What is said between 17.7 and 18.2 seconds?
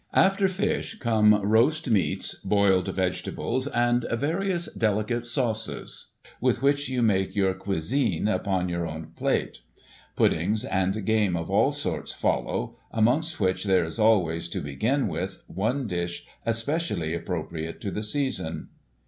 to the